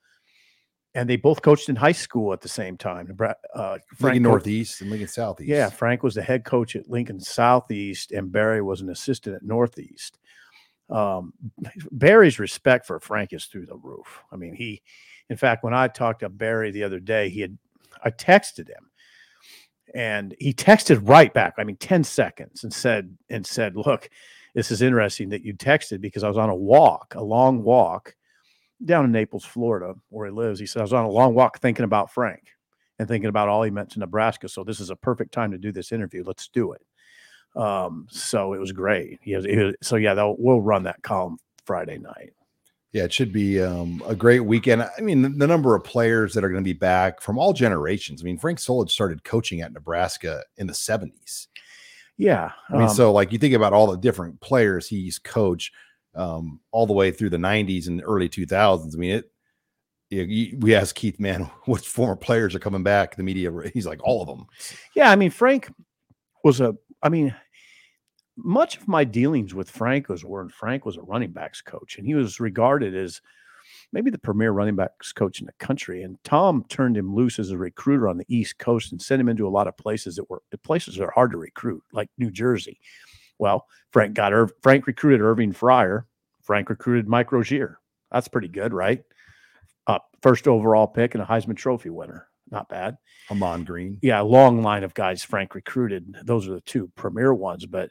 [0.94, 3.16] and they both coached in high school at the same time.
[3.54, 5.48] Uh, Frank Lincoln co- Northeast and Lincoln Southeast.
[5.48, 9.42] yeah, Frank was the head coach at Lincoln Southeast, and Barry was an assistant at
[9.42, 10.18] Northeast.
[10.88, 11.32] Um,
[11.92, 14.22] Barry's respect for Frank is through the roof.
[14.32, 14.82] I mean, he,
[15.28, 17.56] in fact, when I talked to Barry the other day, he had,
[18.04, 18.89] I texted him,
[19.94, 21.54] and he texted right back.
[21.58, 24.08] I mean, ten seconds, and said, and said, "Look,
[24.54, 28.14] this is interesting that you texted because I was on a walk, a long walk,
[28.84, 31.58] down in Naples, Florida, where he lives." He said, "I was on a long walk
[31.60, 32.42] thinking about Frank."
[32.98, 34.46] and thinking about all he meant to Nebraska.
[34.46, 36.22] So this is a perfect time to do this interview.
[36.22, 36.82] Let's do it.
[37.56, 39.18] Um, so it was great.
[39.22, 42.34] He has, he was- so yeah, we'll run that column Friday night.
[42.92, 44.82] Yeah, it should be um, a great weekend.
[44.82, 47.52] I mean, the, the number of players that are going to be back from all
[47.52, 48.20] generations.
[48.20, 51.46] I mean, Frank Solich started coaching at Nebraska in the 70s.
[52.16, 52.50] Yeah.
[52.68, 55.72] I mean, um, so like you think about all the different players he's coached
[56.14, 58.94] um, all the way through the 90s and early 2000s.
[58.94, 59.30] I mean, it.
[60.10, 63.14] You, you, we asked Keith, man, what former players are coming back?
[63.14, 64.46] The media, he's like all of them.
[64.96, 65.72] yeah, I mean, Frank
[66.42, 67.32] was a, I mean,
[68.44, 72.06] much of my dealings with Frank was when Frank was a running backs coach and
[72.06, 73.20] he was regarded as
[73.92, 76.02] maybe the premier running backs coach in the country.
[76.02, 79.28] And Tom turned him loose as a recruiter on the East Coast and sent him
[79.28, 82.30] into a lot of places that were places that are hard to recruit, like New
[82.30, 82.80] Jersey.
[83.38, 86.04] Well, Frank got Irv, Frank recruited Irving Fryar.
[86.42, 87.78] Frank recruited Mike Rozier.
[88.10, 89.02] That's pretty good, right?
[89.86, 92.26] Uh, first overall pick and a Heisman Trophy winner.
[92.50, 92.96] Not bad
[93.30, 93.98] Ahman Green.
[94.02, 96.16] yeah, a long line of guys Frank recruited.
[96.24, 97.64] Those are the two premier ones.
[97.64, 97.90] But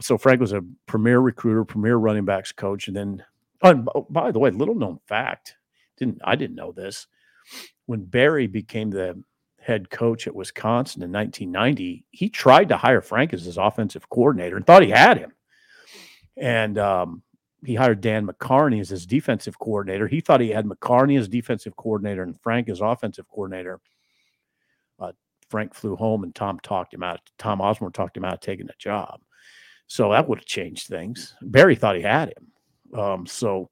[0.00, 3.24] so Frank was a premier recruiter, premier running backs coach, and then
[3.62, 5.56] oh, by the way, little known fact,
[5.96, 7.06] didn't I didn't know this.
[7.86, 9.22] When Barry became the
[9.60, 14.56] head coach at Wisconsin in 1990, he tried to hire Frank as his offensive coordinator
[14.56, 15.32] and thought he had him.
[16.36, 17.22] And um,
[17.64, 20.08] he hired Dan McCarney as his defensive coordinator.
[20.08, 23.80] He thought he had McCarney as defensive coordinator and Frank as offensive coordinator.
[25.52, 27.20] Frank flew home and Tom talked him out.
[27.36, 29.20] Tom Osborne talked him out of taking the job.
[29.92, 31.34] So that would have changed things.
[31.42, 32.98] Barry thought he had him.
[32.98, 33.68] Um, so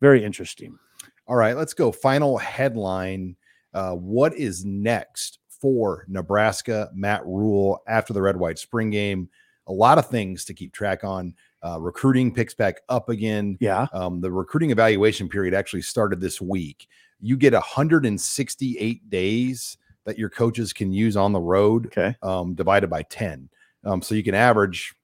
[0.00, 0.78] very interesting.
[1.26, 1.92] All right, let's go.
[1.92, 3.36] Final headline.
[3.74, 9.28] Uh, what is next for Nebraska, Matt Rhule, after the red white spring game?
[9.66, 11.34] A lot of things to keep track on.
[11.62, 13.58] Uh, recruiting picks back up again.
[13.60, 13.88] Yeah.
[13.92, 16.88] Um, the recruiting evaluation period actually started this week.
[17.20, 19.76] You get 168 days
[20.06, 22.16] that your coaches can use on the road, Okay.
[22.22, 23.50] um, divided by 10.
[23.84, 24.94] Um, so you can average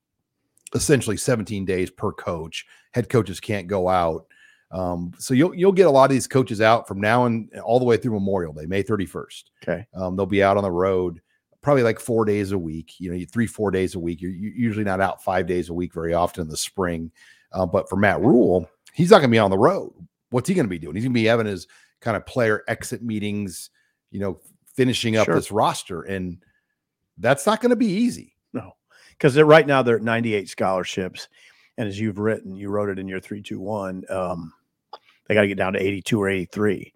[0.75, 2.67] essentially 17 days per coach.
[2.93, 4.27] Head coaches can't go out.
[4.71, 7.79] Um, so you'll you'll get a lot of these coaches out from now and all
[7.79, 9.45] the way through Memorial Day, May 31st.
[9.63, 9.87] Okay.
[9.95, 11.21] Um, they'll be out on the road
[11.63, 14.21] probably like four days a week, you know, three, four days a week.
[14.21, 17.11] You're u- usually not out five days a week very often in the spring.
[17.53, 19.93] Uh, but for Matt Rhule, he's not going to be on the road.
[20.31, 20.95] What's he going to be doing?
[20.95, 21.67] He's going to be having his
[22.03, 23.71] kind of player exit meetings,
[24.11, 24.41] you know,
[24.75, 25.35] finishing up Sure.
[25.37, 26.03] this roster.
[26.03, 26.37] And
[27.17, 28.34] that's not going to be easy.
[29.19, 31.29] Because right now they're at 98 scholarships,
[31.79, 34.05] and as you've written, you wrote it in your three two one.
[34.09, 34.53] Um,
[35.27, 36.93] they got to get down to 82 or 83.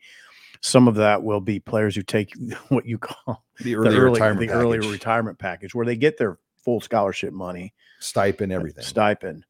[0.60, 2.32] Some of that will be players who take
[2.68, 5.96] what you call The the early, early, retirement the early package, retirement package, where they
[5.96, 8.84] get their full scholarship money, stipend, everything.
[8.84, 9.44] stipend,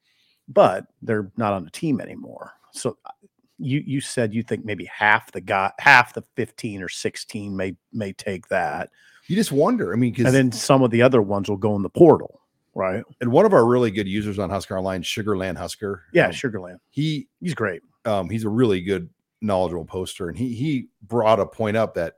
[0.48, 2.52] but they're not on the team anymore.
[2.72, 3.10] So uh,
[3.58, 7.74] you you said you think maybe half the guy, half the 15 or 16 may
[7.92, 8.90] may take that,
[9.26, 9.92] You just wonder.
[9.92, 12.40] I mean, and then some of the other ones will go in the portal,
[12.74, 13.02] right?
[13.20, 16.04] and one of our really good users on Husker Online, Sugarland Husker.
[16.12, 17.82] Yeah, um, Sugarland, He he's great.
[18.04, 19.08] um, he's a really good
[19.40, 22.14] knowledgeable poster and he he brought a point up that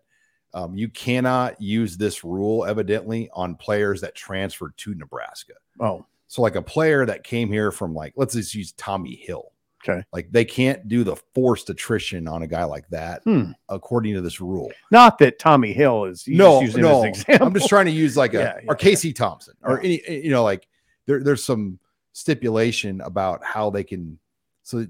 [0.55, 6.41] um, you cannot use this rule evidently on players that transferred to nebraska Oh, so
[6.41, 9.50] like a player that came here from like let's just use tommy hill
[9.83, 10.03] Okay.
[10.13, 13.53] like they can't do the forced attrition on a guy like that Hmm.
[13.69, 16.25] according to this rule not that Tommy Hill is.
[16.29, 17.47] no no as an example.
[17.47, 20.01] i'm just trying to use like a Yeah, yeah, or casey thompson or Yeah.
[20.07, 20.69] any you know like
[21.07, 21.79] there, there's some
[22.13, 24.19] stipulation about how they can
[24.63, 24.87] so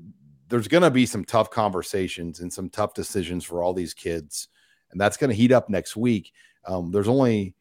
[0.48, 4.48] there's going to be some tough conversations and some tough decisions for all these kids
[4.90, 6.32] and that's going to heat up next week
[6.66, 7.54] um, there's only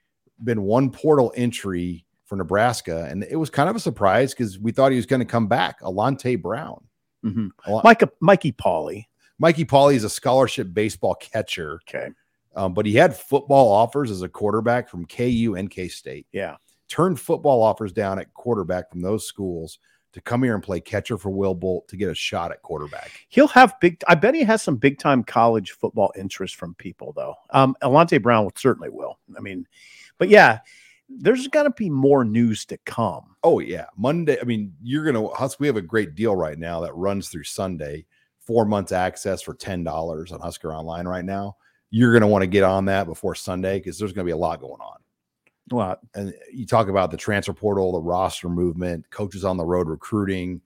[0.43, 4.71] been one portal entry for nebraska and it was kind of a surprise because we
[4.71, 6.83] thought he was going to come back alante brown
[7.23, 7.49] Mhm.
[7.83, 9.05] Micah, Mikey Pauly.
[9.39, 12.09] mikey Pauly is a scholarship baseball catcher Okay.
[12.55, 16.57] um, but he had football offers as a quarterback from ku and k-state Yeah.
[16.87, 19.79] turned football offers down at quarterback from those schools
[20.11, 23.11] to come here and play catcher for Will Bolt to get a shot at quarterback.
[23.29, 24.01] He'll have big.
[24.07, 27.35] I bet he has some big time college football interest from people though.
[27.51, 29.19] Um, Alante Brown certainly will.
[29.37, 29.67] I mean,
[30.17, 30.59] but yeah,
[31.09, 33.35] there's got to be more news to come.
[33.43, 34.37] Oh yeah, Monday.
[34.39, 35.59] I mean, you're gonna Hus.
[35.59, 38.05] We have a great deal right now that runs through Sunday.
[38.39, 41.57] Four months access for ten dollars on Husker Online right now.
[41.89, 44.59] You're gonna want to get on that before Sunday because there's gonna be a lot
[44.59, 44.97] going on.
[45.71, 45.99] A lot.
[46.15, 50.61] and you talk about the transfer portal, the roster movement, coaches on the road recruiting,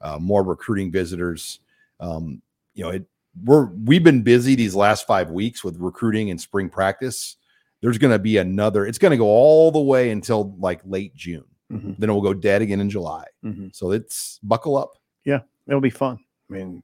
[0.00, 1.60] uh, more recruiting visitors.
[2.00, 2.42] Um,
[2.74, 3.06] you know, it,
[3.44, 7.36] we're we've been busy these last five weeks with recruiting and spring practice.
[7.80, 8.84] There's going to be another.
[8.86, 11.44] It's going to go all the way until like late June.
[11.72, 11.96] Mhm.
[11.98, 13.24] Then it will go dead again in July.
[13.44, 13.74] Mhm.
[13.74, 14.90] So it's buckle up.
[15.24, 16.18] Yeah, it'll be fun.
[16.50, 16.82] I mean,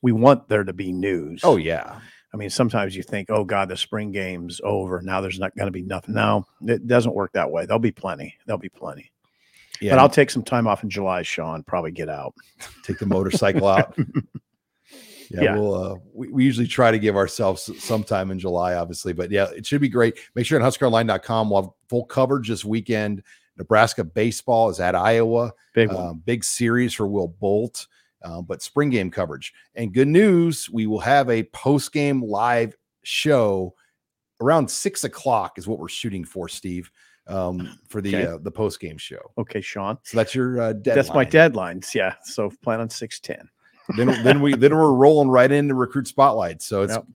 [0.00, 1.40] we want there to be news.
[1.42, 1.98] Oh yeah,
[2.32, 5.02] I mean, sometimes you think, oh God, the spring game's over.
[5.02, 6.14] Now there's not going to be nothing.
[6.14, 7.66] No, it doesn't work that way.
[7.66, 8.36] There'll be plenty.
[8.46, 9.10] There'll be plenty.
[9.80, 9.90] yeah.
[9.92, 11.62] But I'll take some time off in July, Sean.
[11.64, 12.34] Probably get out.
[12.84, 13.96] take the motorcycle out.
[15.32, 15.56] Yeah, Yeah.
[15.56, 19.30] we'll uh, we, we usually try to give ourselves some time in July, obviously, but
[19.30, 20.18] yeah, it should be great.
[20.34, 23.22] Make sure on huskeronline.com we'll have full coverage this weekend.
[23.56, 25.52] Nebraska baseball is at Iowa.
[25.74, 25.90] Big.
[25.90, 27.86] Um, big series for Will Bolt,
[28.24, 29.52] uh, but spring game coverage.
[29.74, 33.74] And good news, we will have a post game live show
[34.40, 36.90] around six o'clock is what we're shooting for, Steve,
[37.28, 38.26] um, for the Okay.
[38.26, 39.20] uh, the post game show.
[39.38, 39.96] okay, Sean.
[40.02, 40.96] So that's your uh, deadline.
[40.96, 41.94] That's my deadlines.
[41.94, 42.14] Yeah.
[42.24, 43.48] So plan on six ten.
[43.96, 46.62] Then then we then we're rolling right into recruit spotlight.
[46.62, 47.06] So it's Yep.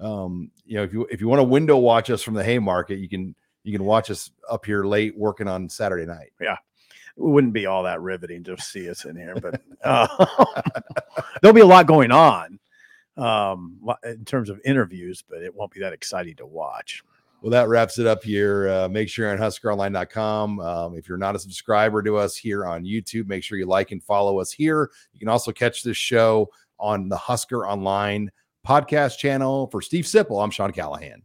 [0.00, 2.98] um you know if you if you want to window watch us from the Haymarket,
[2.98, 6.32] you can you can watch us up here late working on Saturday night.
[6.40, 6.56] Yeah.
[7.16, 10.26] It wouldn't be all that riveting to see us in here, but uh,
[11.42, 12.58] there'll be a lot going on
[13.16, 17.02] um, in terms of interviews, but it won't be that exciting to watch.
[17.42, 18.68] Well, that wraps it up here.
[18.68, 20.58] Uh, make sure you're on huskeronline.com.
[20.58, 23.92] Um, if you're not a subscriber to us here on YouTube, make sure you like
[23.92, 24.90] and follow us here.
[25.12, 28.30] You can also catch this show on the Husker Online
[28.66, 29.68] podcast channel.
[29.68, 31.22] For Steve Sipple, I'm Sean Callahan.